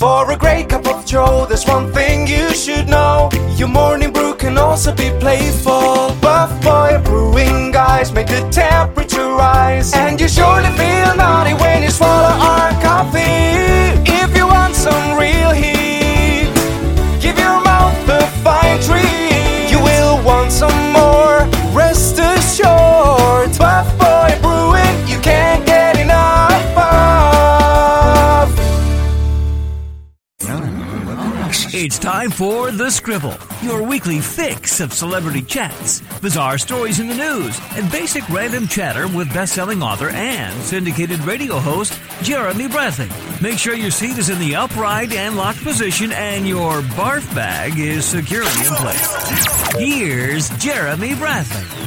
[0.00, 3.28] For a great cup of joe, there's one thing you should know.
[3.56, 6.16] Your morning brew can also be playful.
[6.22, 9.92] Buff Boy Brewing guys make the temperature rise.
[9.92, 14.00] And you surely feel naughty when you swallow our coffee.
[14.08, 16.48] If you want some real heat,
[17.20, 19.09] give your mouth a fine treat.
[31.90, 37.16] It's time for The Scribble, your weekly fix of celebrity chats, bizarre stories in the
[37.16, 43.08] news, and basic random chatter with best-selling author and syndicated radio host Jeremy Bradley.
[43.42, 47.76] Make sure your seat is in the upright and locked position and your barf bag
[47.76, 49.74] is securely in place.
[49.76, 51.79] Here's Jeremy Bradley.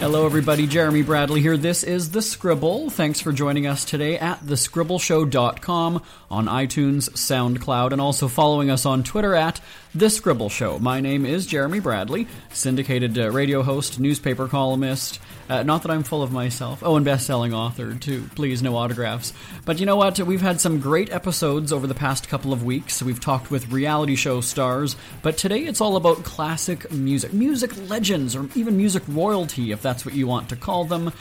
[0.00, 0.66] Hello, everybody.
[0.66, 1.58] Jeremy Bradley here.
[1.58, 2.88] This is The Scribble.
[2.88, 9.02] Thanks for joining us today at thescribbleshow.com on iTunes, SoundCloud, and also following us on
[9.02, 9.60] Twitter at
[9.94, 10.78] The Scribble Show.
[10.78, 15.20] My name is Jeremy Bradley, syndicated uh, radio host, newspaper columnist.
[15.50, 16.80] Uh, not that I'm full of myself.
[16.82, 18.22] Oh, and best-selling author too.
[18.36, 19.34] Please, no autographs.
[19.64, 20.18] But you know what?
[20.20, 23.02] We've had some great episodes over the past couple of weeks.
[23.02, 28.36] We've talked with reality show stars, but today it's all about classic music, music legends,
[28.36, 31.12] or even music royalty, if that's what you want to call them.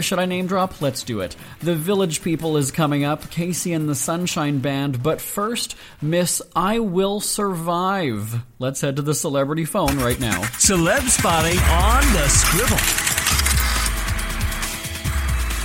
[0.00, 0.80] Should I name drop?
[0.80, 1.34] Let's do it.
[1.60, 3.22] The Village People is coming up.
[3.24, 5.02] KC and the Sunshine Band.
[5.02, 8.42] But first, Miss I Will Survive.
[8.58, 10.42] Let's head to the celebrity phone right now.
[10.58, 13.10] Celeb spotting on The Scribble.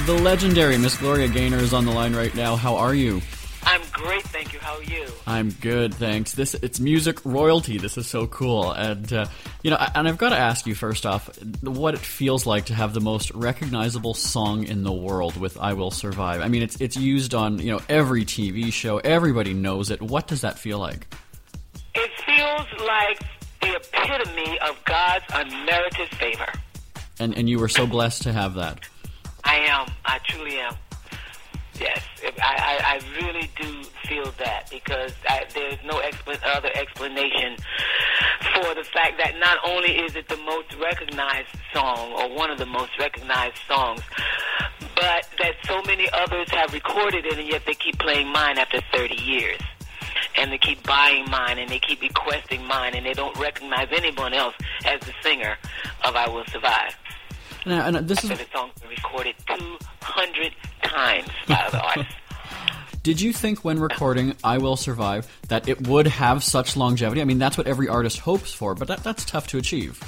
[0.05, 2.55] The legendary Miss Gloria Gaynor is on the line right now.
[2.55, 3.21] How are you?
[3.65, 4.59] I'm great, thank you.
[4.59, 5.07] How are you?
[5.25, 6.33] I'm good, thanks.
[6.33, 7.77] This it's music royalty.
[7.79, 9.25] This is so cool, and uh,
[9.63, 11.29] you know, and I've got to ask you first off,
[11.61, 15.73] what it feels like to have the most recognizable song in the world with "I
[15.73, 18.99] Will Survive." I mean, it's it's used on you know every TV show.
[18.99, 20.01] Everybody knows it.
[20.01, 21.07] What does that feel like?
[21.95, 23.19] It feels like
[23.61, 26.51] the epitome of God's unmerited favor.
[27.19, 28.79] And and you were so blessed to have that.
[29.43, 29.87] I am.
[30.05, 30.75] I truly am.
[31.79, 37.57] Yes, I, I, I really do feel that because I, there's no expl- other explanation
[38.53, 42.59] for the fact that not only is it the most recognized song or one of
[42.59, 44.01] the most recognized songs,
[44.95, 48.79] but that so many others have recorded it and yet they keep playing mine after
[48.93, 49.59] 30 years.
[50.37, 54.33] And they keep buying mine and they keep requesting mine and they don't recognize anyone
[54.33, 55.57] else as the singer
[56.05, 56.95] of I Will Survive.
[57.65, 60.53] And, and this is the song's been recorded 200
[60.83, 62.13] times by other artists.
[63.03, 67.21] Did you think when recording I Will Survive that it would have such longevity?
[67.21, 69.99] I mean, that's what every artist hopes for, but that, that's tough to achieve.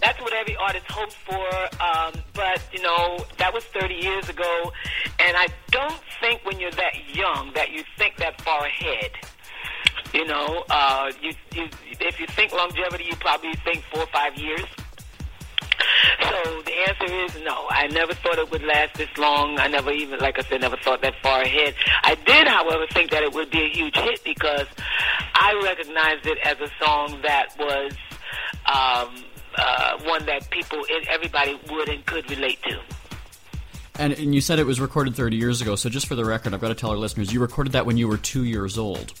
[0.00, 4.72] That's what every artist hopes for, um, but you know that was 30 years ago,
[5.18, 9.12] and I don't think when you're that young that you think that far ahead.
[10.12, 11.68] You know, uh, you, you
[12.00, 14.66] if you think longevity, you probably think four or five years.
[16.22, 17.66] So the answer is no.
[17.70, 19.58] I never thought it would last this long.
[19.58, 21.74] I never even, like I said, never thought that far ahead.
[22.02, 24.66] I did, however, think that it would be a huge hit because
[25.34, 27.92] I recognized it as a song that was
[28.66, 29.24] um,
[29.56, 32.80] uh, one that people, everybody would and could relate to.
[33.98, 36.52] And, and you said it was recorded 30 years ago, so just for the record,
[36.52, 39.14] I've got to tell our listeners, you recorded that when you were two years old.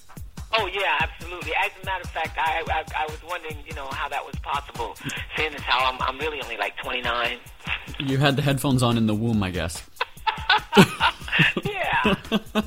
[0.58, 1.52] Oh yeah, absolutely.
[1.54, 4.34] As a matter of fact, I, I I was wondering, you know, how that was
[4.36, 4.96] possible,
[5.36, 7.38] seeing as how I'm I'm really only like 29.
[8.00, 9.82] You had the headphones on in the womb, I guess.
[11.64, 12.14] Yeah.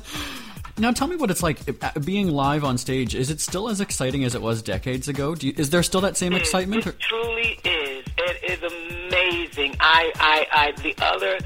[0.78, 3.14] Now, tell me what it's like uh, being live on stage.
[3.14, 5.34] Is it still as exciting as it was decades ago?
[5.34, 6.86] Do you, is there still that same excitement?
[6.86, 8.06] It truly is.
[8.16, 9.76] It is amazing.
[9.78, 11.38] I, I, I, the other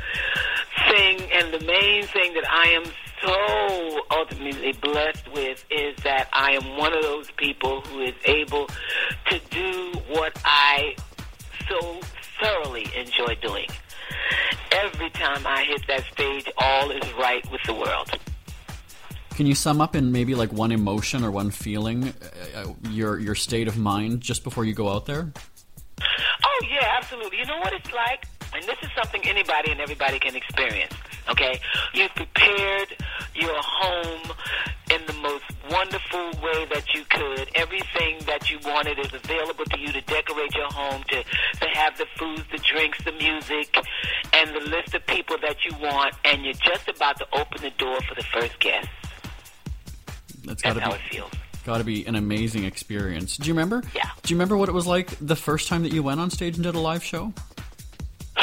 [0.89, 2.85] thing and the main thing that I am
[3.25, 8.69] so ultimately blessed with is that I am one of those people who is able
[9.31, 10.95] to do what I
[11.69, 12.01] so
[12.41, 13.69] thoroughly enjoy doing.
[14.73, 18.11] Every time I hit that stage, all is right with the world.
[19.31, 22.13] Can you sum up in maybe like one emotion or one feeling, uh,
[22.61, 25.33] uh, your your state of mind just before you go out there?
[26.01, 27.39] Oh yeah, absolutely.
[27.39, 30.95] You know what it's like, and this is something anybody and everybody can experience.
[31.31, 31.59] Okay,
[31.95, 32.97] you've prepared
[33.35, 34.33] your home
[34.91, 37.49] in the most wonderful way that you could.
[37.55, 41.97] Everything that you wanted is available to you to decorate your home, to to have
[41.97, 43.75] the foods, the drinks, the music,
[44.35, 47.71] and the list of people that you want, and you're just about to open the
[47.79, 48.89] door for the first guest.
[50.45, 51.31] That's That's got to how be it feels.
[51.65, 53.39] got to be an amazing experience.
[53.39, 53.83] Do you remember?
[53.97, 54.11] Yeah.
[54.23, 56.57] Do you remember what it was like the first time that you went on stage
[56.57, 57.33] and did a live show?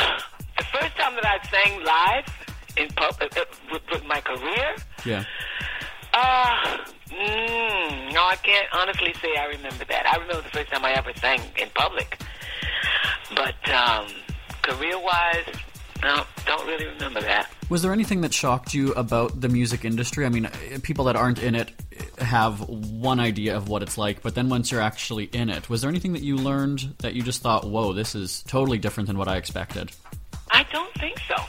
[0.57, 2.40] The first time that I sang live
[2.81, 4.75] in pub, uh, uh, with, with my career,
[5.05, 5.23] Yeah.
[6.13, 6.77] Uh,
[7.09, 10.05] mm, no, I can't honestly say I remember that.
[10.05, 12.19] I remember the first time I ever sang in public.
[13.33, 14.07] But um,
[14.61, 15.45] career-wise,
[16.03, 17.49] no, don't really remember that.
[17.69, 20.25] Was there anything that shocked you about the music industry?
[20.25, 20.49] I mean,
[20.83, 21.71] people that aren't in it
[22.17, 25.79] have one idea of what it's like, but then once you're actually in it, was
[25.81, 29.17] there anything that you learned that you just thought, whoa, this is totally different than
[29.17, 29.91] what I expected?
[30.51, 31.41] I don't think so,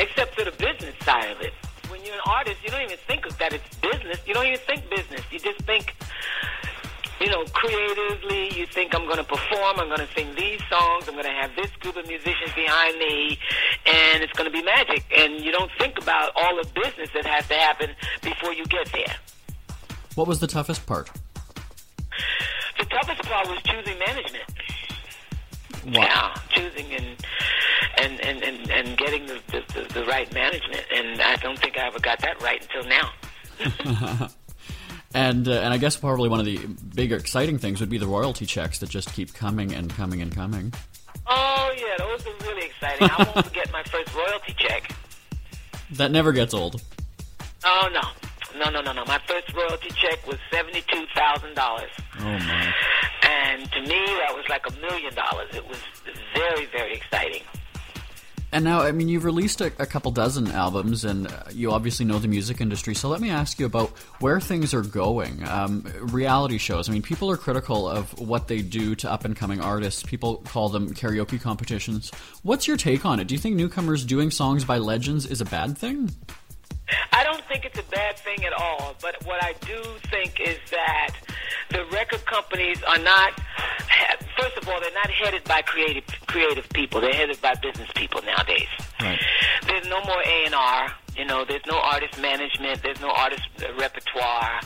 [0.00, 1.52] except for the business side of it
[1.90, 4.18] when you're an artist, you don't even think of that it's business.
[4.26, 5.22] You don't even think business.
[5.30, 5.94] You just think,
[7.20, 8.56] you know, creatively.
[8.58, 9.78] You think I'm going to perform.
[9.78, 11.08] I'm going to sing these songs.
[11.08, 13.38] I'm going to have this group of musicians behind me,
[13.86, 15.04] and it's going to be magic.
[15.16, 17.90] And you don't think about all the business that has to happen
[18.22, 19.16] before you get there.
[20.14, 21.10] What was the toughest part?
[22.78, 24.44] The toughest part was choosing management.
[25.84, 25.94] What?
[25.94, 27.16] Yeah, choosing and
[28.00, 31.86] and and and, and getting the, the the right management, and I don't think I
[31.86, 34.28] ever got that right until now.
[35.14, 36.58] and uh, and I guess probably one of the
[36.94, 40.34] bigger exciting things would be the royalty checks that just keep coming and coming and
[40.34, 40.72] coming.
[41.26, 43.08] Oh yeah, those are really exciting.
[43.10, 44.94] I won't forget my first royalty check.
[45.92, 46.82] That never gets old.
[47.64, 49.04] Oh no, no, no, no, no.
[49.06, 51.90] My first royalty check was seventy-two thousand dollars.
[52.20, 52.74] Oh my!
[53.22, 55.48] And to me, that was like a million dollars.
[55.54, 55.78] It was
[56.34, 57.42] very, very exciting.
[58.50, 62.06] And now, I mean, you've released a, a, couple dozen albums, and uh, you obviously
[62.06, 62.94] know the music industry.
[62.94, 63.90] So let me ask you about
[64.20, 65.46] where things are going.
[65.46, 66.88] Um, reality shows.
[66.88, 70.02] I mean, people are critical of what they do to up and coming artists.
[70.02, 72.10] People call them karaoke competitions.
[72.42, 73.26] What's your take on it?
[73.26, 76.10] Do you think newcomers doing songs by legends is a bad thing?
[77.12, 78.96] I don't think it's a bad thing at all.
[79.02, 81.14] But what I do think is that
[81.68, 83.38] the record companies are not.
[84.38, 87.00] First of all, they're not headed by creative creative people.
[87.00, 88.68] They're headed by business people nowadays.
[89.00, 89.18] Right.
[89.66, 90.92] There's no more A and R.
[91.16, 92.82] You know, there's no artist management.
[92.82, 93.42] There's no artist
[93.76, 94.60] repertoire.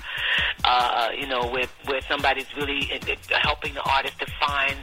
[0.65, 2.91] Uh, you know, where where somebody's really
[3.43, 4.77] helping the artist to find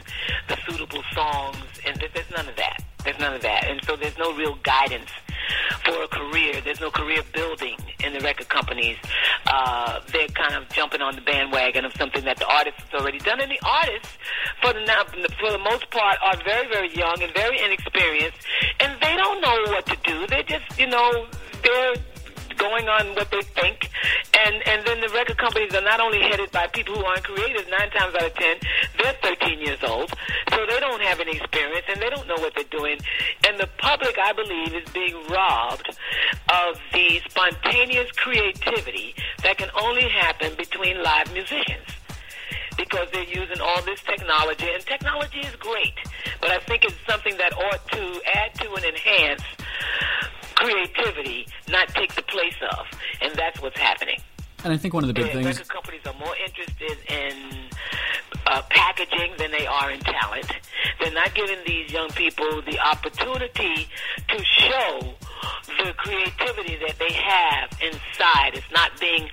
[0.48, 1.56] the suitable songs,
[1.86, 2.82] and there's none of that.
[3.04, 5.10] There's none of that, and so there's no real guidance
[5.84, 6.60] for a career.
[6.64, 8.96] There's no career building in the record companies.
[9.46, 13.18] Uh, they're kind of jumping on the bandwagon of something that the artist has already
[13.18, 14.18] done, and the artists,
[14.62, 15.04] for the now,
[15.38, 18.38] for the most part, are very, very young and very inexperienced,
[18.80, 20.26] and they don't know what to do.
[20.26, 21.26] They're just, you know,
[21.62, 21.94] they're
[22.60, 23.90] going on what they think.
[24.36, 27.68] And, and then the record companies are not only headed by people who aren't creative,
[27.70, 28.56] nine times out of ten,
[28.98, 30.12] they're 13 years old,
[30.50, 33.00] so they don't have any experience and they don't know what they're doing.
[33.48, 40.08] And the public, I believe, is being robbed of the spontaneous creativity that can only
[40.08, 41.88] happen between live musicians
[42.76, 45.94] because they're using all this technology, and technology is great,
[46.40, 49.42] but I think it's something that ought to add to and enhance
[50.60, 52.86] creativity, not take the place of,
[53.22, 54.20] and that's what's happening.
[54.62, 55.46] And I think one of the big and things.
[55.46, 57.34] Record companies are more interested in
[58.46, 60.52] uh, packaging than they are in talent.
[61.00, 63.88] They're not giving these young people the opportunity
[64.28, 65.14] to show
[65.78, 68.52] the creativity that they have inside.
[68.52, 69.30] It's not being,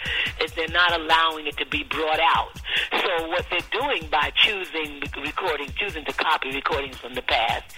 [0.56, 2.52] they're not allowing it to be brought out.
[2.92, 7.76] So what they're doing by choosing recording, choosing to copy recordings from the past,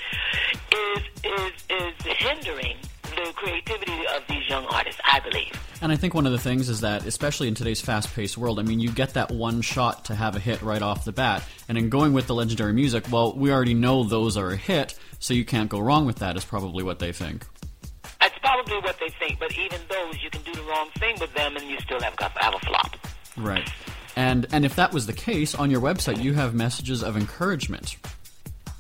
[0.72, 2.78] is is is hindering
[3.12, 5.52] the creativity of these young artists, I believe.
[5.82, 8.60] And I think one of the things is that, especially in today's fast paced world,
[8.60, 11.44] I mean, you get that one shot to have a hit right off the bat.
[11.68, 14.98] And in going with the legendary music, well, we already know those are a hit,
[15.20, 17.46] so you can't go wrong with that, is probably what they think.
[18.20, 21.34] That's probably what they think, but even those, you can do the wrong thing with
[21.34, 22.98] them and you still have, have a flop.
[23.38, 23.70] Right.
[24.16, 27.96] And, and if that was the case, on your website you have messages of encouragement.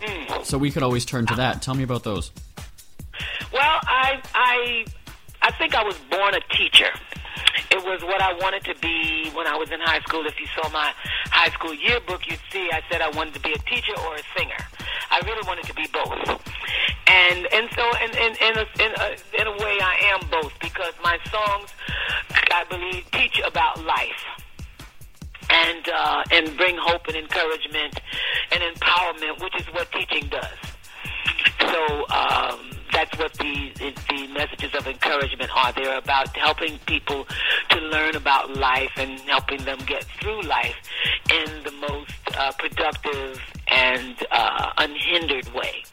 [0.01, 0.45] Mm.
[0.45, 1.61] So we could always turn to that.
[1.61, 2.31] Tell me about those.
[3.51, 4.85] Well, I I
[5.41, 6.91] I think I was born a teacher.
[7.71, 10.25] It was what I wanted to be when I was in high school.
[10.25, 10.91] If you saw my
[11.31, 14.23] high school yearbook, you'd see I said I wanted to be a teacher or a
[14.37, 14.61] singer.
[15.11, 16.41] I really wanted to be both.
[17.07, 20.53] And and so in in in a, in a, in a way I am both
[20.59, 21.69] because my songs
[22.51, 24.25] I believe teach about life
[25.49, 27.99] and uh, and bring hope and encouragement
[28.51, 30.57] and empowerment, which is what teaching does.
[31.59, 33.71] So um, that's what the,
[34.09, 35.71] the messages of encouragement are.
[35.71, 37.25] They're about helping people
[37.69, 40.75] to learn about life and helping them get through life
[41.31, 45.83] in the most uh, productive and uh, unhindered way.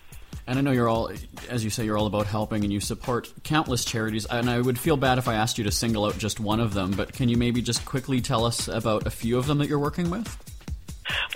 [0.48, 1.12] And I know you're all,
[1.48, 4.26] as you say, you're all about helping and you support countless charities.
[4.26, 6.74] And I would feel bad if I asked you to single out just one of
[6.74, 9.68] them, but can you maybe just quickly tell us about a few of them that
[9.68, 10.45] you're working with?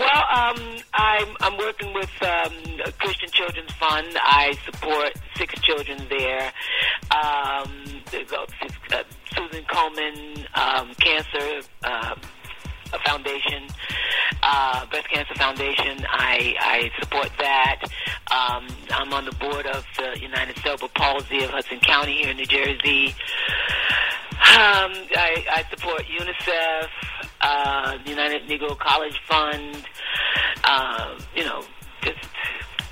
[0.01, 0.57] Well, um,
[0.95, 2.55] I'm, I'm working with um,
[3.01, 4.07] Christian Children's Fund.
[4.15, 6.51] I support six children there.
[7.11, 7.71] Um,
[8.15, 9.03] uh,
[9.37, 12.15] Susan Komen um, Cancer uh,
[13.05, 13.69] Foundation,
[14.43, 16.07] uh, Breast Cancer Foundation.
[16.09, 17.83] I, I support that.
[18.31, 22.39] Um, I'm on the board of the United Cerebral Palsy of Hudson County here in
[22.39, 23.09] New Jersey.
[24.41, 26.89] Um, I, I support UNICEF,
[27.41, 29.85] uh, the United Negro College Fund.
[30.65, 31.63] Uh, you know,
[32.03, 32.19] just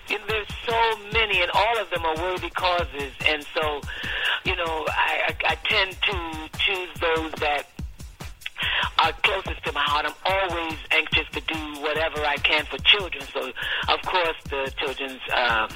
[0.08, 3.12] you know, there's so many, and all of them are worthy causes.
[3.26, 3.80] And so,
[4.44, 7.66] you know, I, I, I tend to choose those that
[8.98, 10.06] are closest to my heart.
[10.06, 13.22] I'm always anxious to do whatever I can for children.
[13.32, 13.52] So,
[13.88, 15.68] of course, the children's um,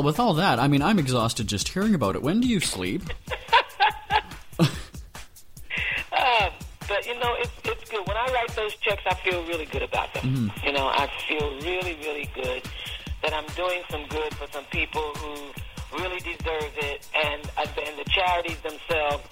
[0.00, 2.22] well, with all that, I mean, I'm exhausted just hearing about it.
[2.22, 3.02] When do you sleep?
[4.58, 4.70] um,
[6.88, 8.08] but you know, it's it's good.
[8.08, 10.24] When I write those checks, I feel really good about them.
[10.24, 10.66] Mm-hmm.
[10.66, 12.62] You know, I feel really, really good
[13.22, 18.08] that I'm doing some good for some people who really deserve it, and and the
[18.08, 19.22] charities themselves.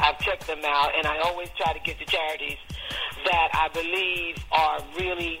[0.00, 2.58] I've checked them out, and I always try to get to charities
[3.26, 5.38] that I believe are really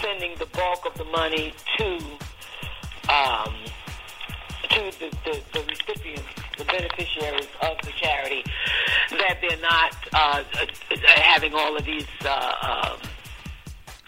[0.00, 1.98] sending the bulk of the money to
[3.10, 3.54] um,
[4.90, 6.28] to the, the, the recipients,
[6.58, 8.44] the beneficiaries of the charity,
[9.10, 12.98] that they're not uh, uh having all of these, uh, um,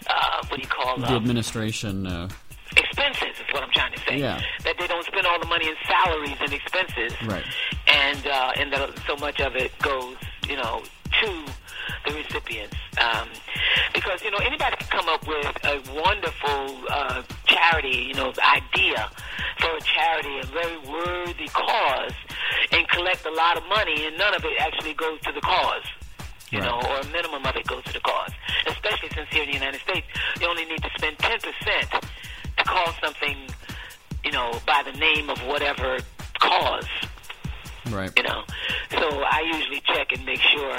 [0.07, 1.09] uh, what do you call them?
[1.09, 2.07] The administration.
[2.07, 2.29] Uh...
[2.75, 4.17] Expenses is what I'm trying to say.
[4.17, 4.41] Yeah.
[4.63, 7.13] That they don't spend all the money in salaries and expenses.
[7.27, 7.43] Right.
[7.87, 10.15] And, uh, and that so much of it goes,
[10.49, 10.81] you know,
[11.21, 11.45] to
[12.05, 12.75] the recipients.
[12.99, 13.29] Um,
[13.93, 19.09] because, you know, anybody can come up with a wonderful uh, charity, you know, idea
[19.59, 22.13] for a charity, a very worthy cause,
[22.71, 25.83] and collect a lot of money, and none of it actually goes to the cause.
[26.51, 26.67] You right.
[26.67, 28.31] know, or a minimum of it goes to the cause.
[28.67, 30.05] Especially since here in the United States,
[30.39, 31.39] you only need to spend 10%
[32.57, 33.37] to call something,
[34.23, 35.97] you know, by the name of whatever
[36.39, 36.87] cause.
[37.89, 38.11] Right.
[38.15, 38.43] You know,
[38.93, 40.77] so I usually check and make sure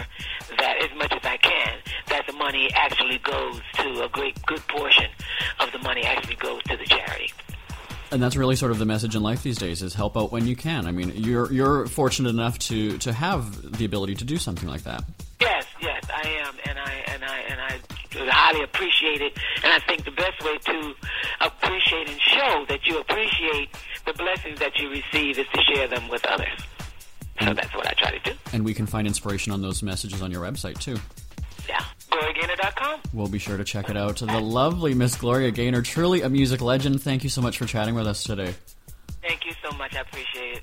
[0.59, 1.78] that as much as I can,
[2.09, 5.06] that the money actually goes to a great good portion
[5.61, 7.33] of the money actually goes to the charity.
[8.11, 10.47] And that's really sort of the message in life these days: is help out when
[10.47, 10.87] you can.
[10.87, 14.83] I mean, you're you're fortunate enough to to have the ability to do something like
[14.85, 15.02] that.
[15.40, 17.80] Yes, yes, I am, and I and I and I
[18.30, 19.37] highly appreciate it.
[19.64, 20.94] And I think the best way to
[21.40, 23.71] appreciate and show that you appreciate
[24.06, 26.61] the blessings that you receive is to share them with others.
[27.41, 28.37] So and, that's what I try to do.
[28.53, 30.97] And we can find inspiration on those messages on your website too.
[31.69, 33.00] Yeah, GloriaGaynor.com.
[33.12, 34.17] We'll be sure to check it out.
[34.17, 37.03] The lovely Miss Gloria Gaynor, truly a music legend.
[37.03, 38.55] Thank you so much for chatting with us today.
[39.23, 39.97] Thank you so much.
[39.97, 40.62] I appreciate it.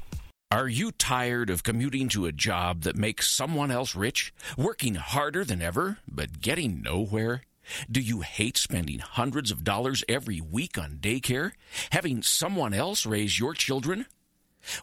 [0.51, 4.33] Are you tired of commuting to a job that makes someone else rich?
[4.57, 7.43] Working harder than ever, but getting nowhere?
[7.89, 11.53] Do you hate spending hundreds of dollars every week on daycare?
[11.91, 14.07] Having someone else raise your children?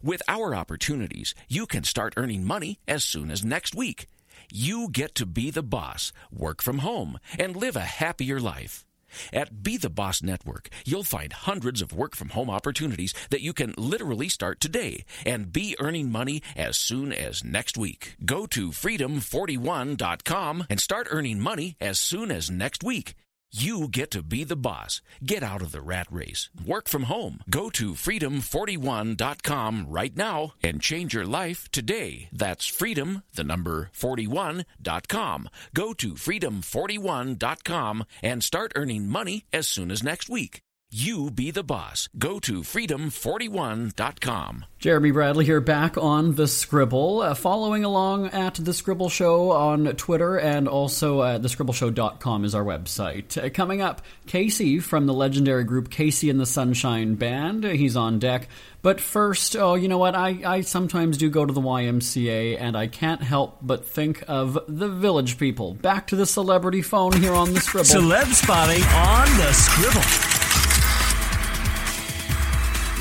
[0.02, 4.06] With our opportunities, you can start earning money as soon as next week.
[4.50, 8.84] You get to be the boss, work from home, and live a happier life.
[9.32, 13.52] At Be the Boss Network, you'll find hundreds of work from home opportunities that you
[13.52, 18.16] can literally start today and be earning money as soon as next week.
[18.24, 23.14] Go to freedom41.com and start earning money as soon as next week.
[23.50, 25.00] You get to be the boss.
[25.24, 26.50] Get out of the rat race.
[26.66, 27.40] Work from home.
[27.48, 32.28] Go to freedom41.com right now and change your life today.
[32.30, 35.48] That's freedom, the number 41.com.
[35.72, 40.60] Go to freedom41.com and start earning money as soon as next week.
[40.90, 42.08] You be the boss.
[42.16, 44.64] Go to freedom41.com.
[44.78, 47.20] Jeremy Bradley here, back on The Scribble.
[47.20, 52.64] Uh, following along at The Scribble Show on Twitter and also uh, thescribbleshow.com is our
[52.64, 53.36] website.
[53.36, 57.64] Uh, coming up, KC from the legendary group KC and the Sunshine Band.
[57.64, 58.48] He's on deck.
[58.80, 60.14] But first, oh, you know what?
[60.14, 64.58] I, I sometimes do go to the YMCA and I can't help but think of
[64.66, 65.74] the village people.
[65.74, 67.88] Back to the celebrity phone here on The Scribble.
[67.88, 70.27] Celeb spotting on The Scribble.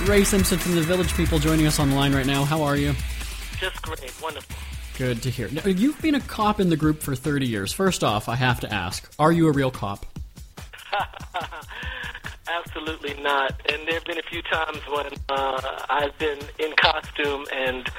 [0.07, 2.45] Ray Simpson from the Village People joining us on the line right now.
[2.45, 2.93] How are you?
[3.59, 4.13] Just great.
[4.21, 4.55] Wonderful.
[4.97, 5.49] Good to hear.
[5.49, 7.73] Now, you've been a cop in the group for 30 years.
[7.73, 10.05] First off, I have to ask, are you a real cop?
[12.49, 13.61] Absolutely not.
[13.69, 17.89] And there have been a few times when uh, I've been in costume and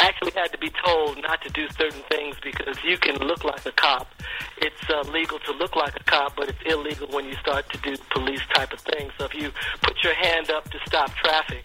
[0.00, 3.64] actually had to be told not to do certain things because you can look like
[3.64, 4.08] a cop.
[4.58, 7.78] It's uh, legal to look like a cop, but it's illegal when you start to
[7.78, 9.12] do police type of things.
[9.18, 9.50] So if you
[9.82, 11.64] put your hand up to stop traffic,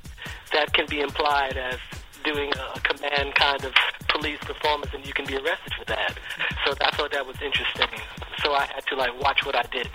[0.53, 1.79] that can be implied as
[2.23, 3.73] doing a command kind of
[4.07, 6.17] police performance, and you can be arrested for that.
[6.65, 7.99] So I thought that was interesting.
[8.43, 9.89] So I had to like watch what I did.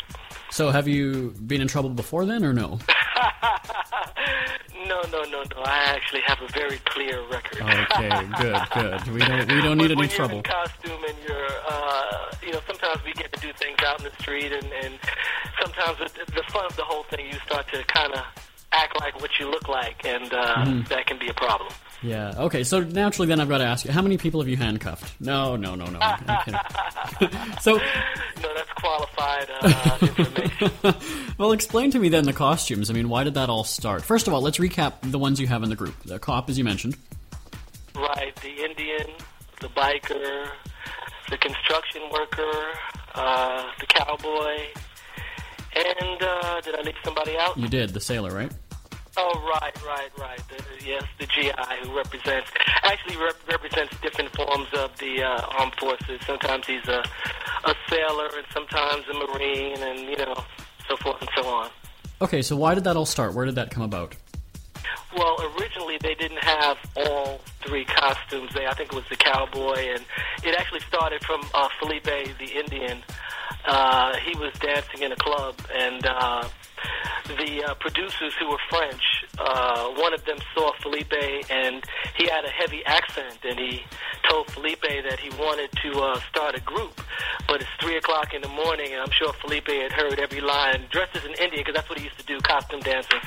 [0.51, 2.79] So have you been in trouble before then, or no?
[4.87, 5.63] no, no, no, no.
[5.65, 7.63] I actually have a very clear record.
[7.63, 9.09] Okay, good, good.
[9.09, 10.37] We don't we don't need when, any when trouble.
[10.37, 14.01] You're in costume and you're, uh, you know, sometimes we get to do things out
[14.01, 14.99] in the street, and, and
[15.63, 18.25] sometimes the, the fun of the whole thing, you start to kind of
[18.73, 20.83] act like what you look like, and uh, Mm-hmm.
[20.89, 21.73] that can be a problem.
[22.03, 22.33] Yeah.
[22.39, 22.65] Okay.
[22.65, 25.21] So naturally, then I've got to ask you, how many people have you handcuffed?
[25.21, 25.99] No, no, no, no.
[27.61, 30.71] So, No, that's qualified uh, information.
[31.39, 32.89] well, explain to me then the costumes.
[32.91, 34.03] I mean, why did that all start?
[34.03, 35.95] First of all, let's recap the ones you have in the group.
[36.05, 36.97] The cop, as you mentioned.
[37.95, 39.09] Right, the Indian,
[39.61, 40.49] the biker,
[41.29, 42.53] the construction worker,
[43.15, 44.59] uh, the cowboy,
[45.77, 47.57] and uh, did I leave somebody out?
[47.57, 48.53] You did the sailor, right?
[49.17, 50.41] Oh, right, right, right.
[50.49, 52.51] The, yes, the GI who represents
[52.85, 56.21] actually rep- represents different forms of the uh, armed forces.
[56.27, 57.03] Sometimes he's a
[57.65, 60.43] a sailor, and sometimes a marine, and you know,
[60.89, 61.71] so forth and so on.
[62.23, 62.43] Okay.
[62.43, 63.35] So why did that all start?
[63.35, 64.15] Where did that come about?
[65.17, 68.53] Well, originally they didn't have all three costumes.
[68.55, 70.05] They, I think it was the cowboy, and
[70.45, 73.03] it actually started from uh, Felipe the Indian.
[73.67, 76.49] Uh, he was dancing in a club, and uh,
[77.37, 79.03] the uh, producers who were French,
[79.39, 81.13] uh, one of them saw Felipe,
[81.51, 81.85] and
[82.17, 83.83] he had a heavy accent, and he
[84.29, 87.01] told Felipe that he wanted to uh, start a group.
[87.49, 90.87] But it's three o'clock in the morning, and I'm sure Felipe had heard every line,
[90.91, 93.21] dressed as an Indian, because that's what he used to do, costume dancing.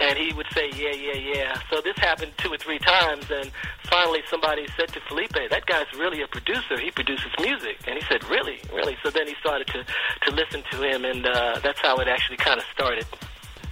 [0.00, 1.60] And he would say, yeah, yeah, yeah.
[1.70, 3.50] So this happened two or three times, and
[3.84, 6.78] finally somebody said to Felipe, that guy's really a producer.
[6.78, 7.78] He produces music.
[7.86, 8.96] And he said, really, really.
[9.02, 9.84] So then he started to,
[10.26, 13.06] to listen to him, and uh, that's how it actually kind of started.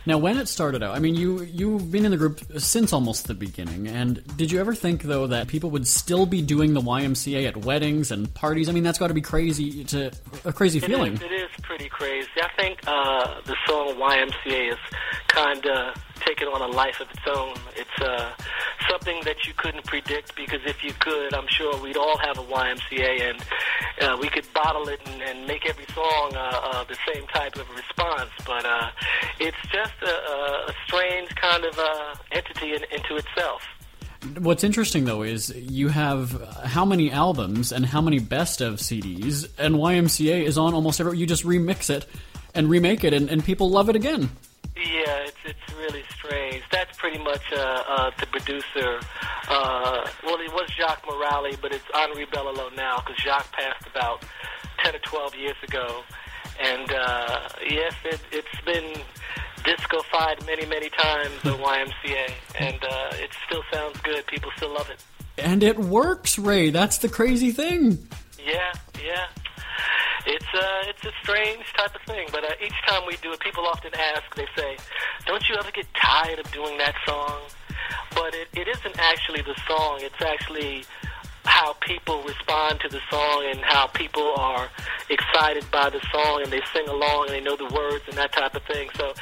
[0.05, 3.29] Now, when it started out, I mean, you you've been in the group since almost
[3.29, 3.87] the beginning.
[3.87, 7.57] And did you ever think though that people would still be doing the YMCA at
[7.59, 8.69] weddings and parties?
[8.69, 10.11] I mean, that's got to be crazy to
[10.45, 11.13] a crazy It feeling.
[11.15, 12.29] is, it is pretty crazy.
[12.43, 14.79] I think uh, the song YMCA is
[15.29, 17.55] kind of taken on a life of its own.
[17.77, 18.33] It's uh,
[18.93, 22.43] something that you couldn't predict because if you could, I'm sure we'd all have a
[22.43, 23.45] YMCA and
[24.03, 27.57] uh, we could bottle it and, and make every song uh, uh, the same type
[27.57, 28.31] of response.
[28.45, 28.91] But uh,
[29.41, 33.63] it's just a, a strange kind of uh, entity in, into itself.
[34.39, 39.49] What's interesting though is you have how many albums and how many best of CDs,
[39.59, 41.19] and YMCA is on almost every.
[41.19, 42.07] You just remix it
[42.55, 44.31] and remake it, and, and people love it again.
[44.75, 46.63] Yeah, it's it's really strange.
[46.71, 49.01] That's pretty much uh, uh, the producer.
[49.49, 54.25] Uh, well, it was Jacques Morali, but it's Henri Belolo now because Jacques passed about
[54.83, 56.03] ten or twelve years ago.
[56.61, 59.03] And uh, yes, it, it's been
[59.65, 64.27] disco-fied many, many times the YMCA, and uh, it still sounds good.
[64.27, 65.03] People still love it.
[65.39, 66.71] And it works, Ray.
[66.71, 68.07] That's the crazy thing.
[68.45, 68.73] Yeah,
[69.05, 69.27] yeah.
[70.27, 73.41] It's uh, it's a strange type of thing, but uh, each time we do it,
[73.41, 74.35] people often ask.
[74.37, 74.77] They say,
[75.27, 77.41] "Don't you ever get tired of doing that song?"
[78.15, 79.99] But it, it isn't actually the song.
[80.01, 80.85] It's actually
[81.45, 84.71] how people respond to the song and how people are
[85.11, 88.33] excited by the song and they sing along and they know the words and that
[88.33, 88.89] type of thing.
[88.97, 89.13] So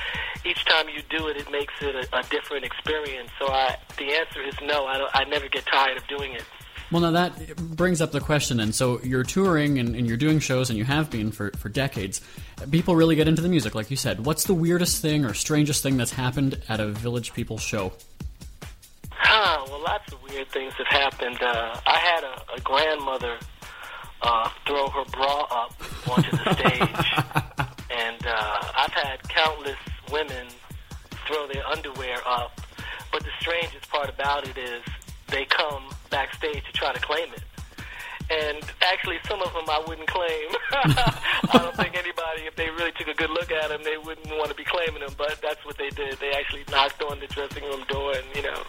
[0.45, 3.31] each time you do it, it makes it a, a different experience.
[3.39, 4.87] So I, the answer is no.
[4.87, 6.45] I, don't, I never get tired of doing it.
[6.91, 10.41] Well, now that brings up the question, and so you're touring and, and you're doing
[10.41, 12.21] shows, and you have been for, for decades.
[12.69, 14.27] People really get into the music, like you said.
[14.27, 17.93] What's the weirdest thing or strangest thing that's happened at a Village People show?
[19.13, 21.41] Huh, well, lots of weird things have happened.
[21.41, 23.39] Uh, I had a, a grandmother
[24.23, 25.75] uh, throw her bra up
[26.11, 29.79] onto the stage, and uh, I've had countless
[30.11, 30.49] women
[31.29, 32.61] throw their underwear up.
[33.13, 34.83] But the strangest part about it is
[35.29, 37.43] they come backstage to try to claim it.
[38.31, 40.49] And actually, some of them I wouldn't claim.
[40.73, 44.29] I don't think anybody, if they really took a good look at them, they wouldn't
[44.29, 45.13] want to be claiming them.
[45.19, 46.19] But that's what they did.
[46.21, 48.63] They actually knocked on the dressing room door and, you know,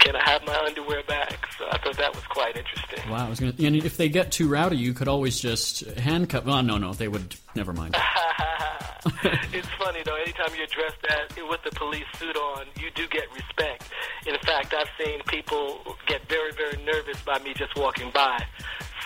[0.00, 1.48] can I have my underwear back?
[1.58, 3.10] So I thought that was quite interesting.
[3.10, 3.54] Wow, I was gonna.
[3.58, 6.44] And if they get too rowdy, you could always just handcuff.
[6.44, 7.34] Well, no, no, they would.
[7.54, 7.96] Never mind.
[9.52, 10.16] it's funny though.
[10.16, 13.84] Anytime you're dressed as, with the police suit on, you do get respect.
[14.26, 18.44] In fact, I've seen people get very, very nervous by me just walking by.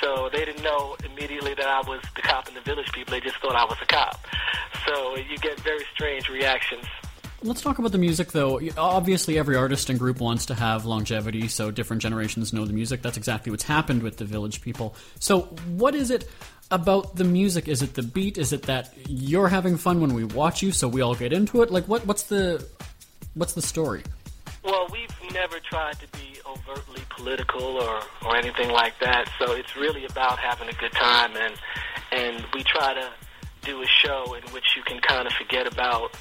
[0.01, 3.13] So they didn't know immediately that I was the cop in the village people.
[3.13, 4.27] They just thought I was a cop.
[4.87, 6.87] So you get very strange reactions.
[7.43, 8.61] Let's talk about the music, though.
[8.77, 13.01] Obviously, every artist and group wants to have longevity, so different generations know the music.
[13.01, 14.95] That's exactly what's happened with the Village People.
[15.21, 16.29] So, what is it
[16.71, 17.69] about the music?
[17.69, 18.39] Is it the beat?
[18.39, 21.63] Is it that you're having fun when we watch you, so we all get into
[21.63, 21.71] it?
[21.71, 22.07] Like, what?
[22.07, 22.67] What's the
[23.35, 24.03] what's the story?
[24.63, 29.31] Well, we've never tried to be overtly political or or anything like that.
[29.39, 31.55] So it's really about having a good time, and
[32.13, 33.11] and we try to
[33.63, 36.15] do a show in which you can kind of forget about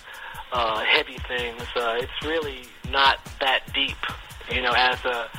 [0.52, 1.62] uh, heavy things.
[1.76, 3.98] Uh, it's really not that deep,
[4.52, 5.30] you know, as a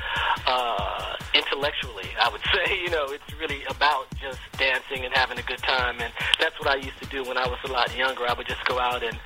[0.47, 1.10] uh,
[1.51, 2.81] intellectually, I would say.
[2.83, 6.69] You know, it's really about just dancing and having a good time, and that's what
[6.69, 8.27] I used to do when I was a lot younger.
[8.27, 9.19] I would just go out and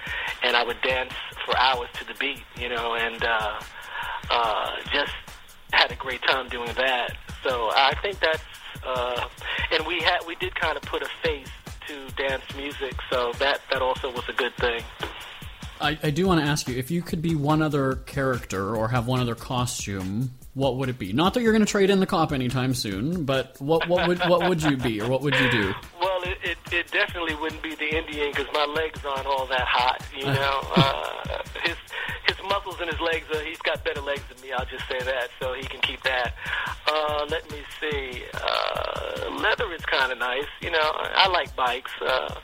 [0.42, 1.12] and I would dance
[1.44, 3.60] for hours to the beat, you know, and uh,
[4.30, 5.12] uh, just
[5.72, 7.16] had a great time doing that.
[7.42, 8.42] So I think that's,
[8.86, 9.28] uh,
[9.72, 11.48] and we had we did kind of put a face
[11.88, 14.82] to dance music, so that that also was a good thing.
[15.80, 18.88] I, I do want to ask you if you could be one other character or
[18.88, 21.12] have one other costume, what would it be?
[21.12, 24.18] Not that you're going to trade in the cop anytime soon, but what what would
[24.20, 25.74] what would you be or what would you do?
[26.00, 29.66] Well, it it, it definitely wouldn't be the Indian because my legs aren't all that
[29.66, 30.00] hot.
[30.16, 31.76] You know, uh, his
[32.28, 33.44] his muscles and his legs are.
[33.44, 34.52] He's got better legs than me.
[34.52, 36.34] I'll just say that, so he can keep that.
[36.86, 38.22] Uh, let me see.
[38.32, 40.46] Uh, leather is kind of nice.
[40.60, 41.92] You know, I like bikes.
[42.00, 42.34] Uh,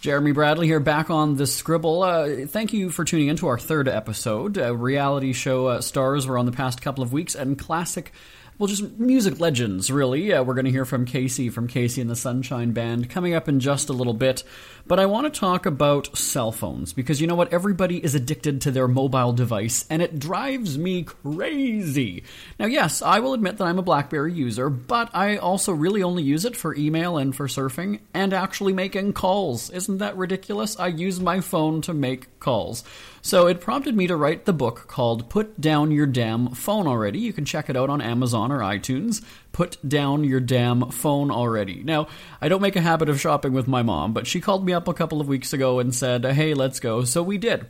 [0.02, 2.04] Jeremy Bradley here, back on the Scribble.
[2.04, 4.58] Uh, thank you for tuning in to our third episode.
[4.58, 8.14] Uh, reality show uh, stars were on the past couple of weeks, and classic,
[8.60, 10.22] well, just music legends, really.
[10.22, 13.48] Yeah, we're going to hear from KC from KC and the Sunshine Band coming up
[13.48, 14.44] in just a little bit.
[14.86, 17.54] But I want to talk about cell phones because you know what?
[17.54, 22.24] Everybody is addicted to their mobile device, and it drives me crazy.
[22.60, 26.24] Now, yes, I will admit that I'm a Blackberry user, but I also really only
[26.24, 29.70] use it for email and for surfing and actually making calls.
[29.70, 30.78] Isn't that ridiculous?
[30.78, 32.84] I use my phone to make calls.
[33.22, 37.20] So it prompted me to write the book called Put Down Your Damn Phone Already.
[37.20, 39.24] You can check it out on Amazon or iTunes.
[39.52, 41.84] Put down your damn phone already.
[41.84, 42.08] Now,
[42.40, 44.88] I don't make a habit of shopping with my mom, but she called me up
[44.88, 47.04] a couple of weeks ago and said, hey, let's go.
[47.04, 47.66] So we did.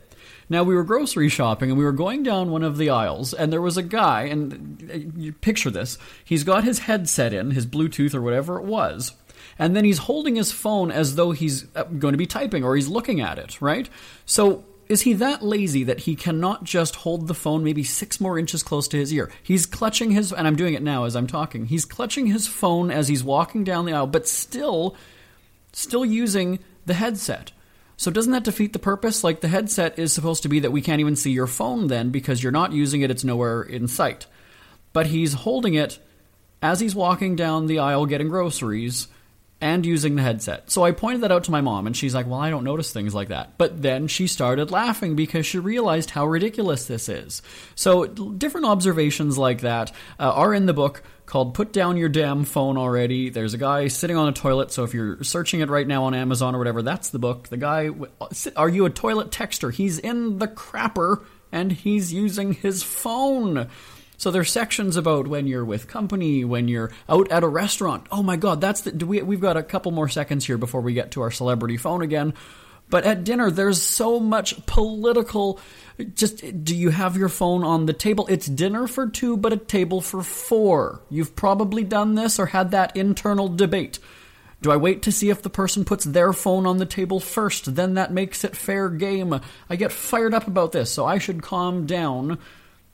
[0.50, 3.54] Now we were grocery shopping and we were going down one of the aisles and
[3.54, 5.98] there was a guy and uh, you picture this.
[6.24, 9.14] He's got his headset in, his Bluetooth or whatever it was.
[9.60, 12.76] And then he's holding his phone as though he's uh, going to be typing or
[12.76, 13.90] he's looking at it, right?
[14.26, 18.40] So is he that lazy that he cannot just hold the phone maybe six more
[18.40, 19.30] inches close to his ear?
[19.44, 21.68] He's clutching his, and I'm doing it now as I'm talking.
[21.68, 24.96] He's clutching his phone as he's walking down the aisle, but still,
[25.74, 27.52] still using the headset.
[27.98, 29.24] So doesn't that defeat the purpose?
[29.24, 32.10] Like the headset is supposed to be that we can't even see your phone then
[32.10, 34.26] because you're not using it, it's nowhere in sight.
[34.92, 36.00] But he's holding it
[36.64, 39.08] as he's walking down the aisle getting groceries
[39.62, 40.72] and using the headset.
[40.72, 42.92] So I pointed that out to my mom, and she's like, Well, I don't notice
[42.92, 43.58] things like that.
[43.58, 47.42] But then she started laughing because she realized how ridiculous this is.
[47.76, 52.44] So different observations like that uh, are in the book called Put Down Your Damn
[52.44, 53.30] Phone Already.
[53.30, 56.16] There's a guy sitting on a toilet, so if you're searching it right now on
[56.16, 57.50] Amazon or whatever, that's the book.
[57.50, 57.92] The guy,
[58.56, 59.72] are you a toilet texter?
[59.72, 63.70] He's in the crapper and he's using his phone.
[64.20, 68.06] So there's sections about when you're with company, when you're out at a restaurant.
[68.12, 69.06] Oh my God, that's the.
[69.06, 72.02] We, we've got a couple more seconds here before we get to our celebrity phone
[72.02, 72.34] again.
[72.90, 75.62] But at dinner, there's so much political.
[76.16, 78.28] Just do you have your phone on the table?
[78.28, 81.02] It's dinner for two, but a table for four.
[81.10, 84.00] You've probably done this or had that internal debate.
[84.62, 87.74] Do I wait to see if the person puts their phone on the table first?
[87.76, 89.40] Then that makes it fair game.
[89.70, 92.38] I get fired up about this, so I should calm down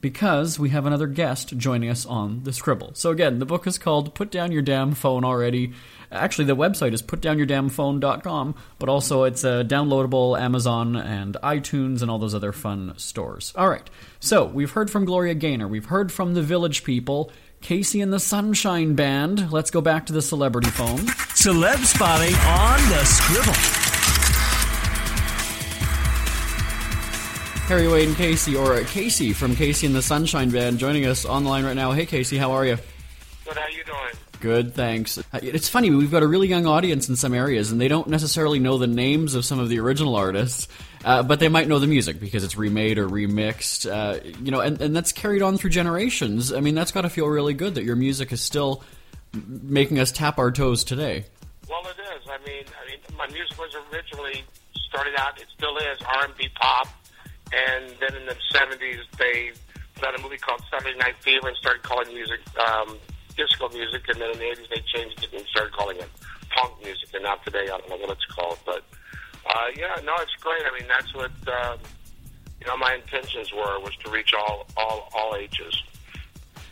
[0.05, 2.91] because we have another guest joining us on the Scribble.
[2.93, 5.73] So again, the book is called Put Down Your Damn Phone Already.
[6.11, 12.19] Actually, the website is putdownyourdamnphone.com, but also it's uh, downloadable Amazon and iTunes and all
[12.19, 13.51] those other fun stores.
[13.55, 13.89] All right,
[14.19, 17.31] so we've heard from Gloria Gaynor, we've heard from the Village People,
[17.63, 19.51] KC and the Sunshine Band.
[19.51, 20.99] Let's go back to the celebrity phone.
[21.33, 23.84] Celeb spotting on the Scribble.
[27.65, 31.43] Harry Wayne and Casey, or KC from KC and the Sunshine Band, joining us on
[31.43, 31.93] the line right now.
[31.93, 32.77] Hey, KC, how are you?
[33.43, 33.57] Good.
[33.57, 34.13] How are you doing?
[34.39, 35.17] Good, thanks.
[35.33, 38.59] It's funny, we've got a really young audience in some areas, and they don't necessarily
[38.59, 40.67] know the names of some of the original artists,
[41.03, 44.59] uh, but they might know the music because it's remade or remixed, uh, you know,
[44.59, 46.53] and, and that's carried on through generations.
[46.53, 48.83] I mean, that's got to feel really good that your music is still
[49.33, 51.25] making us tap our toes today.
[51.67, 52.29] Well, it is.
[52.29, 54.43] I mean, I mean, my music was originally
[54.87, 55.41] started out.
[55.41, 56.87] It still is R&B pop,
[57.53, 59.51] and then in the '70s they
[59.95, 62.97] put out a movie called Saturday Night Fever and started calling music um,
[63.35, 66.09] disco music, and then in the '80s they changed it and started calling it
[66.49, 67.09] punk music.
[67.13, 68.83] And now today I don't know what it's called, but
[69.45, 70.61] uh, yeah, no, it's great.
[70.65, 71.77] I mean, that's what uh,
[72.59, 72.77] you know.
[72.77, 75.81] My intentions were was to reach all all all ages.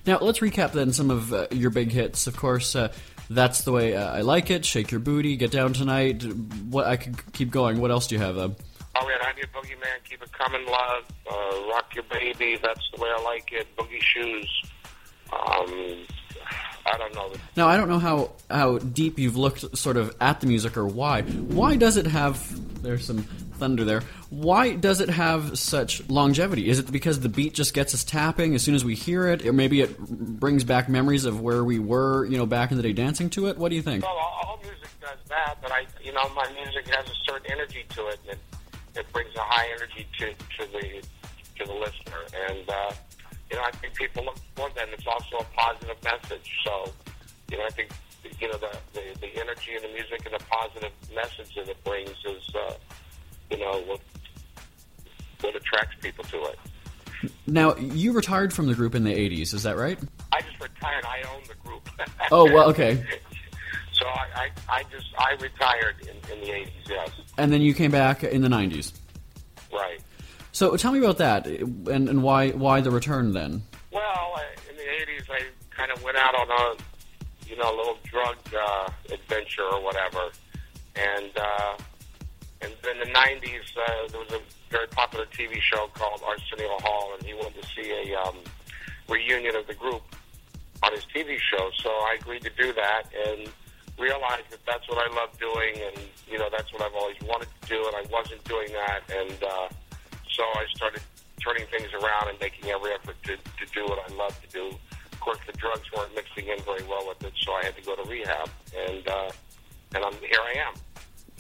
[0.06, 2.28] Now, let's recap then some of uh, your big hits.
[2.28, 2.92] Of course, uh,
[3.30, 4.66] that's the way uh, I like it.
[4.66, 6.24] Shake your booty, get down tonight.
[6.24, 7.80] What I could keep going.
[7.80, 8.56] What else do you have?
[9.34, 13.22] I'm Your Boogeyman, Keep It Coming, Love, uh, Rock Your Baby, That's the Way I
[13.24, 14.64] Like It, Boogie Shoes.
[15.32, 16.06] Um,
[16.86, 17.34] I don't know.
[17.56, 20.86] now, I don't know how how deep you've looked sort of at the music or
[20.86, 21.24] why.
[21.24, 22.84] Why does it have?
[22.84, 24.04] There's some thunder there.
[24.30, 26.70] Why does it have such longevity?
[26.70, 29.46] Is it because the beat just gets us tapping as soon as we hear it,
[29.46, 32.84] or maybe it brings back memories of where we were, you know, back in the
[32.84, 33.58] day dancing to it?
[33.58, 34.04] What do you think?
[34.04, 37.52] Well, all, all music does that, but I, you know, my music has a certain
[37.52, 38.40] energy to it, and it,
[38.96, 41.02] it brings a high energy to, to the
[41.58, 42.22] to the listener.
[42.50, 42.92] And uh,
[43.50, 44.84] you know, I think people look for that.
[44.84, 46.50] And it's also a positive message.
[46.66, 46.92] So,
[47.52, 47.92] you know, I think
[48.40, 51.84] you know the the, the energy in the music and the positive message that it
[51.84, 52.74] brings is, uh,
[53.52, 54.00] you know, what
[55.42, 56.60] what attracts people to it.
[57.48, 60.00] Now, you retired from the group in the '80s, is that right?
[60.32, 61.06] I just retired.
[61.06, 61.88] I own the group.
[62.32, 63.04] Oh well, okay.
[64.04, 66.74] So I, I, I just I retired in, in the eighties.
[66.90, 68.92] Yes, And then you came back in the '90s.
[69.72, 70.02] right.
[70.52, 73.64] So tell me about that and, and why why the return then?
[73.94, 74.36] Well,
[74.70, 75.40] in the '80s, I
[75.70, 80.32] kind of went out on a, you know, a little drug uh, adventure or whatever,
[80.98, 81.78] and uh,
[82.60, 86.78] and then in the '90s, uh, there was a very popular TV show called Arsenio
[86.82, 88.36] Hall, and he wanted to see a um,
[89.08, 90.02] reunion of the group
[90.84, 91.70] on his TV show.
[91.78, 93.48] So I agreed to do that, and
[94.00, 97.50] realized that that's what I love doing, and you know, that's what I've always wanted
[97.62, 99.70] to do, and I wasn't doing that, and uh,
[100.32, 101.02] so I started
[101.44, 104.76] turning things around and making every effort to, to do what I love to do.
[105.12, 107.84] Of course, the drugs weren't mixing in very well with it, so I had to
[107.84, 109.32] go to rehab, and uh,
[109.96, 110.40] and I'm here.
[110.42, 110.74] I am.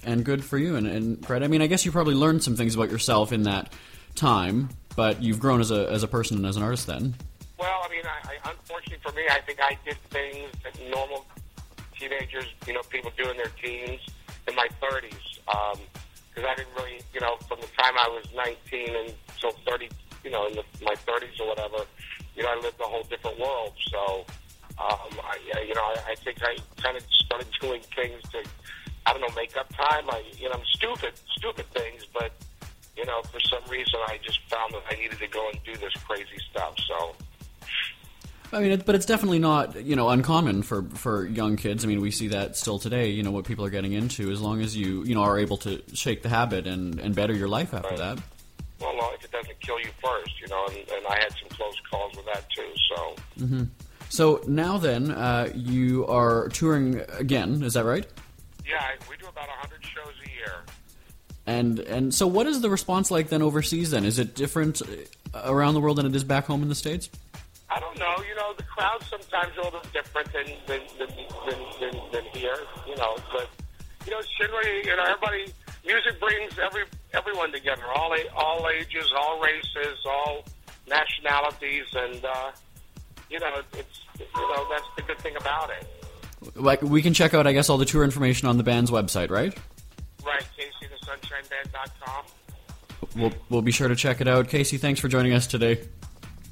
[0.05, 0.75] And good for you.
[0.75, 3.43] And, and Fred, I mean, I guess you probably learned some things about yourself in
[3.43, 3.71] that
[4.15, 7.15] time, but you've grown as a as a person and as an artist then.
[7.57, 11.25] Well, I mean, I, I, unfortunately for me, I think I did things that normal
[12.07, 14.01] teenagers, you know, people do in their teens
[14.47, 15.11] in my 30s.
[16.33, 19.89] Because I didn't really, you know, from the time I was 19 until 30,
[20.23, 21.85] you know, in the, my 30s or whatever,
[22.35, 23.73] you know, I lived a whole different world.
[23.91, 24.25] So,
[24.79, 28.43] um, I- you know, I, I think I kind of started doing things to,
[29.05, 30.09] I don't know, make up time.
[30.09, 32.31] I, you know, I'm stupid, stupid things, but
[32.97, 35.75] you know, for some reason, I just found that I needed to go and do
[35.77, 36.75] this crazy stuff.
[36.87, 37.15] So,
[38.53, 41.83] I mean, it, but it's definitely not you know uncommon for for young kids.
[41.83, 43.09] I mean, we see that still today.
[43.09, 44.31] You know what people are getting into.
[44.31, 47.33] As long as you you know are able to shake the habit and and better
[47.33, 47.97] your life after Right.
[47.97, 48.19] that.
[48.79, 51.49] well, no, if it doesn't kill you first, you know, and, and I had some
[51.49, 52.69] close calls with that too.
[52.89, 53.67] So,
[54.09, 57.63] So now then, uh, you are touring again.
[57.63, 58.05] Is that right?
[58.65, 60.53] yeah, we do about a hundred shows a year.
[61.45, 63.91] And and so, what is the response like then overseas?
[63.91, 64.81] Then is it different
[65.33, 67.09] uh, around the world than it is back home in the states?
[67.73, 71.09] I don't know, you know, the crowd's sometimes are a little different than than than,
[71.49, 72.57] than, than, than here,
[72.87, 73.49] you know, but
[74.05, 75.51] you know, generally, you know, everybody,
[75.85, 76.83] music brings every
[77.13, 80.43] everyone together, all all ages, all races, all
[80.87, 82.51] nationalities, and uh,
[83.29, 85.87] you know, it's you know, that's the good thing about it.
[86.55, 89.31] Like we can check out, I guess, all the tour information on the band's website,
[89.31, 89.57] right?
[90.23, 92.25] Right, CaseyTheSunshineBand.com.
[93.15, 94.47] We'll we'll be sure to check it out.
[94.47, 95.79] KC, thanks for joining us today.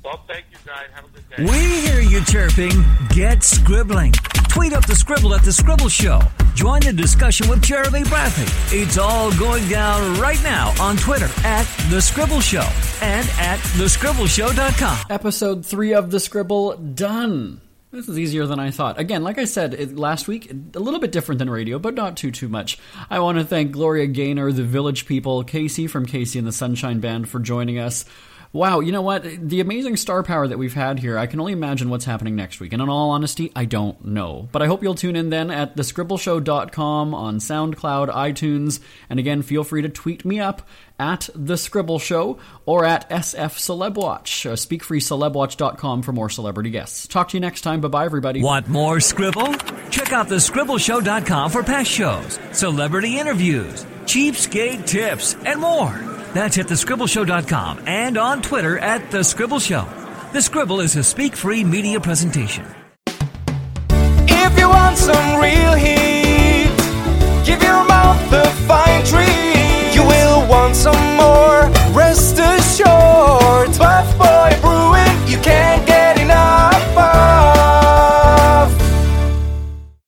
[0.04, 0.88] Well, thank you guys.
[0.94, 1.44] Have a good day.
[1.44, 2.72] We hear you chirping.
[3.10, 4.14] Get scribbling.
[4.50, 6.20] Tweet up the scribble at the Scribble Show.
[6.56, 8.46] Join the discussion with Jeremy Bradley.
[8.78, 12.68] It's all going down right now on Twitter at the Scribble Show
[13.02, 15.06] and at thescribbleshow.com.
[15.10, 17.62] Episode three of the Scribble done.
[17.92, 19.00] This is easier than I thought.
[19.00, 22.18] Again, like I said it, last week, a little bit different than radio, but not
[22.18, 22.78] too too much.
[23.10, 27.00] I want to thank Gloria Gaynor, the Village People, KC from KC and the Sunshine
[27.02, 28.06] Band for joining us.
[28.54, 29.24] Wow, you know what?
[29.24, 32.60] The amazing star power that we've had here, I can only imagine what's happening next
[32.60, 32.74] week.
[32.74, 34.50] And in all honesty, I don't know.
[34.52, 39.64] But I hope you'll tune in then at thescribbleshow.com on SoundCloud, iTunes, and again, feel
[39.64, 40.68] free to tweet me up
[41.00, 44.46] at The Scribble Show or at SF Celebwatch.
[44.46, 47.08] Uh, speakfreecelebwatch.com for more celebrity guests.
[47.08, 47.80] Talk to you next time.
[47.80, 48.44] Bye bye, everybody.
[48.44, 49.54] Want more scribble?
[49.90, 56.21] Check out thescribbleshow.com for past shows, celebrity interviews, cheapskate tips, and more.
[56.34, 59.86] That's at thescribbleshow.com and on Twitter at The Scribble Show.
[60.32, 62.66] The Scribble is a speak free media presentation.
[63.08, 66.72] If you want some real heat,
[67.46, 69.94] give your mouth a fine treat.
[69.94, 71.70] You will want some more.
[71.94, 72.31] Rest